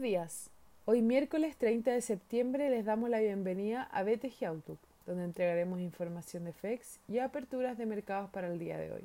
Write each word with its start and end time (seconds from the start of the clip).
días. 0.00 0.50
Hoy 0.86 1.02
miércoles 1.02 1.56
30 1.56 1.90
de 1.90 2.00
septiembre 2.00 2.70
les 2.70 2.86
damos 2.86 3.10
la 3.10 3.20
bienvenida 3.20 3.82
a 3.82 4.02
BTG 4.02 4.46
Outlook, 4.46 4.78
donde 5.06 5.24
entregaremos 5.24 5.78
información 5.78 6.44
de 6.44 6.54
FEX 6.54 6.98
y 7.06 7.18
aperturas 7.18 7.76
de 7.76 7.84
mercados 7.84 8.30
para 8.30 8.48
el 8.48 8.58
día 8.58 8.78
de 8.78 8.92
hoy. 8.92 9.04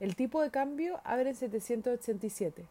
El 0.00 0.16
tipo 0.16 0.40
de 0.40 0.50
cambio 0.50 1.00
abre 1.04 1.30
en 1.30 1.36
787, 1.36 2.64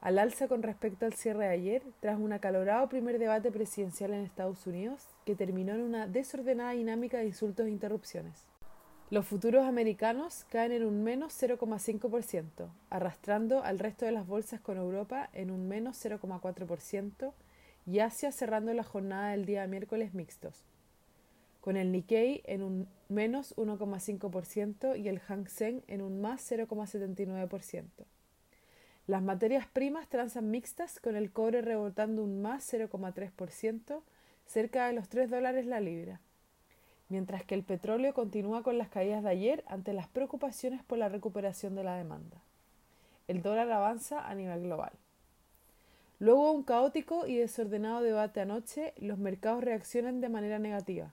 al 0.00 0.18
alza 0.18 0.48
con 0.48 0.62
respecto 0.62 1.04
al 1.04 1.12
cierre 1.12 1.44
de 1.44 1.50
ayer, 1.50 1.82
tras 2.00 2.18
un 2.18 2.32
acalorado 2.32 2.88
primer 2.88 3.18
debate 3.18 3.52
presidencial 3.52 4.14
en 4.14 4.24
Estados 4.24 4.66
Unidos 4.66 5.06
que 5.26 5.34
terminó 5.34 5.74
en 5.74 5.82
una 5.82 6.06
desordenada 6.06 6.72
dinámica 6.72 7.18
de 7.18 7.26
insultos 7.26 7.66
e 7.66 7.70
interrupciones. 7.70 8.46
Los 9.10 9.26
futuros 9.26 9.66
americanos 9.66 10.46
caen 10.50 10.70
en 10.70 10.84
un 10.84 11.02
menos 11.02 11.32
0,5%, 11.42 12.68
arrastrando 12.90 13.64
al 13.64 13.80
resto 13.80 14.04
de 14.04 14.12
las 14.12 14.24
bolsas 14.24 14.60
con 14.60 14.76
Europa 14.76 15.28
en 15.32 15.50
un 15.50 15.66
menos 15.66 15.96
0,4% 16.04 17.32
y 17.86 17.98
Asia 17.98 18.30
cerrando 18.30 18.72
la 18.72 18.84
jornada 18.84 19.30
del 19.30 19.46
día 19.46 19.66
miércoles 19.66 20.14
mixtos, 20.14 20.62
con 21.60 21.76
el 21.76 21.90
Nikkei 21.90 22.42
en 22.44 22.62
un 22.62 22.86
menos 23.08 23.56
1,5% 23.56 24.96
y 24.96 25.08
el 25.08 25.18
Hang 25.18 25.48
Seng 25.48 25.82
en 25.88 26.02
un 26.02 26.20
más 26.20 26.48
0,79%. 26.48 27.82
Las 29.08 29.22
materias 29.22 29.66
primas 29.66 30.08
transan 30.08 30.52
mixtas 30.52 31.00
con 31.00 31.16
el 31.16 31.32
cobre 31.32 31.62
rebotando 31.62 32.22
un 32.22 32.40
más 32.42 32.72
0,3%, 32.72 34.02
cerca 34.46 34.86
de 34.86 34.92
los 34.92 35.08
3 35.08 35.30
dólares 35.30 35.66
la 35.66 35.80
libra 35.80 36.20
mientras 37.10 37.44
que 37.44 37.54
el 37.54 37.62
petróleo 37.62 38.14
continúa 38.14 38.62
con 38.62 38.78
las 38.78 38.88
caídas 38.88 39.22
de 39.22 39.28
ayer 39.30 39.64
ante 39.66 39.92
las 39.92 40.08
preocupaciones 40.08 40.82
por 40.82 40.96
la 40.96 41.08
recuperación 41.08 41.74
de 41.74 41.84
la 41.84 41.96
demanda. 41.96 42.38
El 43.28 43.42
dólar 43.42 43.70
avanza 43.70 44.26
a 44.26 44.34
nivel 44.34 44.62
global. 44.62 44.92
Luego 46.20 46.50
de 46.50 46.56
un 46.56 46.62
caótico 46.62 47.26
y 47.26 47.36
desordenado 47.36 48.02
debate 48.02 48.40
anoche, 48.40 48.94
los 48.98 49.18
mercados 49.18 49.64
reaccionan 49.64 50.20
de 50.20 50.28
manera 50.28 50.58
negativa, 50.58 51.12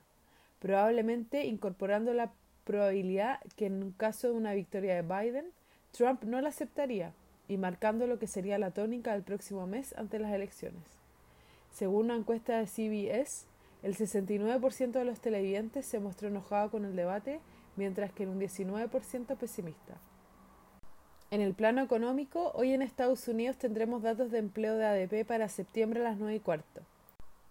probablemente 0.60 1.46
incorporando 1.46 2.12
la 2.14 2.30
probabilidad 2.64 3.40
que 3.56 3.66
en 3.66 3.92
caso 3.92 4.28
de 4.28 4.34
una 4.34 4.52
victoria 4.52 4.94
de 4.94 5.02
Biden, 5.02 5.46
Trump 5.92 6.24
no 6.24 6.40
la 6.40 6.50
aceptaría 6.50 7.12
y 7.48 7.56
marcando 7.56 8.06
lo 8.06 8.18
que 8.18 8.26
sería 8.26 8.58
la 8.58 8.70
tónica 8.70 9.12
del 9.12 9.22
próximo 9.22 9.66
mes 9.66 9.94
ante 9.96 10.18
las 10.18 10.32
elecciones. 10.32 10.82
Según 11.72 12.06
una 12.06 12.16
encuesta 12.16 12.58
de 12.58 12.66
CBS, 12.66 13.46
el 13.82 13.96
69% 13.96 14.92
de 14.92 15.04
los 15.04 15.20
televidentes 15.20 15.86
se 15.86 16.00
mostró 16.00 16.28
enojado 16.28 16.70
con 16.70 16.84
el 16.84 16.96
debate, 16.96 17.40
mientras 17.76 18.12
que 18.12 18.26
un 18.26 18.40
19% 18.40 19.36
pesimista. 19.36 20.00
En 21.30 21.40
el 21.40 21.54
plano 21.54 21.82
económico, 21.82 22.52
hoy 22.54 22.72
en 22.72 22.82
Estados 22.82 23.28
Unidos 23.28 23.58
tendremos 23.58 24.02
datos 24.02 24.30
de 24.30 24.38
empleo 24.38 24.76
de 24.76 24.86
ADP 24.86 25.26
para 25.26 25.48
septiembre 25.48 26.00
a 26.00 26.04
las 26.04 26.18
9 26.18 26.36
y 26.36 26.40
cuarto, 26.40 26.80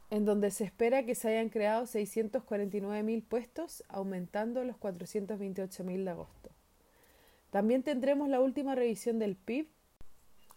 en 0.10 0.26
donde 0.26 0.52
se 0.52 0.64
espera 0.64 1.04
que 1.04 1.16
se 1.16 1.30
hayan 1.30 1.50
creado 1.50 1.86
649.000 1.86 3.24
puestos, 3.24 3.84
aumentando 3.88 4.64
los 4.64 4.78
428.000 4.78 6.04
de 6.04 6.10
agosto. 6.10 6.50
También 7.52 7.84
tendremos 7.84 8.30
la 8.30 8.42
última 8.42 8.76
revisión 8.76 9.20
del 9.20 9.36
PIB 9.36 9.68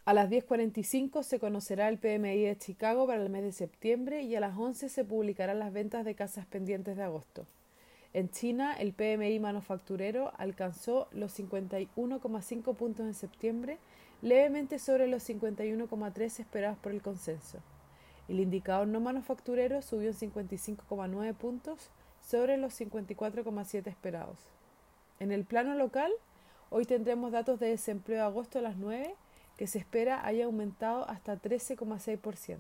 a 0.05 0.15
las 0.15 0.31
10.45 0.31 1.23
se 1.23 1.39
conocerá 1.39 1.89
el 1.89 1.99
PMI 1.99 2.45
de 2.45 2.57
Chicago 2.57 3.07
para 3.07 3.23
el 3.23 3.29
mes 3.29 3.43
de 3.43 3.53
septiembre 3.53 4.23
y 4.23 4.35
a 4.35 4.41
las 4.41 4.57
11 4.57 4.89
se 4.89 5.05
publicarán 5.05 5.59
las 5.59 5.73
ventas 5.73 6.05
de 6.05 6.15
casas 6.15 6.47
pendientes 6.47 6.97
de 6.97 7.03
agosto. 7.03 7.47
En 8.13 8.31
China, 8.31 8.75
el 8.79 8.93
PMI 8.93 9.39
manufacturero 9.39 10.33
alcanzó 10.37 11.07
los 11.13 11.39
51,5 11.39 12.75
puntos 12.75 13.07
en 13.07 13.15
septiembre, 13.15 13.79
levemente 14.21 14.79
sobre 14.79 15.07
los 15.07 15.29
51,3 15.29 16.41
esperados 16.41 16.79
por 16.79 16.93
el 16.93 17.03
consenso. 17.03 17.59
El 18.29 18.41
indicador 18.41 18.89
no 18.89 19.01
manufacturero 19.01 19.81
subió 19.83 20.09
en 20.09 20.17
55,9 20.17 21.35
puntos 21.35 21.91
sobre 22.21 22.57
los 22.57 22.81
54,7 22.81 23.87
esperados. 23.87 24.39
En 25.21 25.31
el 25.31 25.45
plano 25.45 25.75
local, 25.75 26.11
hoy 26.71 26.87
tendremos 26.87 27.33
datos 27.33 27.61
de 27.61 27.69
desempleo 27.69 28.19
de 28.19 28.25
agosto 28.25 28.59
a 28.59 28.63
las 28.63 28.77
9 28.77 29.15
que 29.61 29.67
se 29.67 29.77
espera 29.77 30.25
haya 30.25 30.47
aumentado 30.47 31.07
hasta 31.11 31.37
13,6%. 31.37 32.57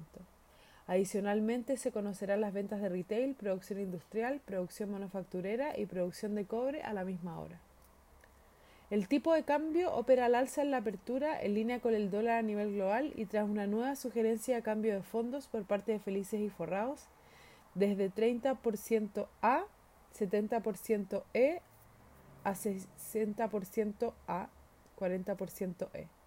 Adicionalmente, 0.86 1.78
se 1.78 1.92
conocerán 1.92 2.42
las 2.42 2.52
ventas 2.52 2.82
de 2.82 2.90
retail, 2.90 3.34
producción 3.34 3.80
industrial, 3.80 4.42
producción 4.44 4.90
manufacturera 4.90 5.78
y 5.78 5.86
producción 5.86 6.34
de 6.34 6.44
cobre 6.44 6.82
a 6.82 6.92
la 6.92 7.04
misma 7.04 7.40
hora. 7.40 7.58
El 8.90 9.08
tipo 9.08 9.32
de 9.32 9.44
cambio 9.44 9.94
opera 9.94 10.26
al 10.26 10.34
alza 10.34 10.60
en 10.60 10.72
la 10.72 10.76
apertura 10.76 11.40
en 11.40 11.54
línea 11.54 11.80
con 11.80 11.94
el 11.94 12.10
dólar 12.10 12.36
a 12.36 12.42
nivel 12.42 12.74
global 12.74 13.14
y 13.16 13.24
tras 13.24 13.48
una 13.48 13.66
nueva 13.66 13.96
sugerencia 13.96 14.56
de 14.56 14.62
cambio 14.62 14.92
de 14.92 15.02
fondos 15.02 15.48
por 15.48 15.64
parte 15.64 15.92
de 15.92 16.00
Felices 16.00 16.42
y 16.42 16.50
Forrados 16.50 17.06
desde 17.74 18.10
30% 18.10 19.26
A, 19.40 19.64
70% 20.18 21.22
E 21.32 21.62
a 22.44 22.52
60% 22.52 24.12
A, 24.28 24.50
40% 24.98 25.88
E. 25.94 26.19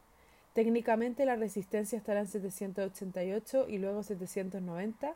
Técnicamente 0.54 1.26
la 1.26 1.36
resistencia 1.36 1.98
estará 1.98 2.22
en 2.22 2.28
788 2.28 3.66
y 3.70 3.80
luego 3.80 4.04
790, 4.04 5.16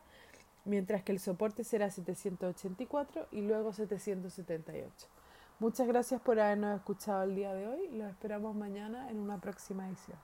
mientras 0.64 1.02
que 1.04 1.12
el 1.12 1.20
soporte 1.20 1.62
será 1.62 1.90
784 1.90 3.28
y 3.30 3.42
luego 3.42 3.72
778. 3.72 4.90
Muchas 5.60 5.86
gracias 5.86 6.20
por 6.20 6.40
habernos 6.40 6.76
escuchado 6.76 7.22
el 7.22 7.36
día 7.36 7.54
de 7.54 7.66
hoy. 7.68 7.88
Los 7.92 8.10
esperamos 8.10 8.56
mañana 8.56 9.10
en 9.10 9.18
una 9.18 9.40
próxima 9.40 9.88
edición. 9.88 10.18